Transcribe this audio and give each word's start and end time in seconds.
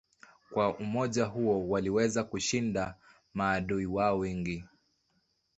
Kwa 0.53 0.77
umoja 0.77 1.25
huo 1.25 1.67
waliweza 1.69 2.23
kushinda 2.23 2.95
maadui 3.33 3.85
wao 3.85 4.17
wengi. 4.17 4.63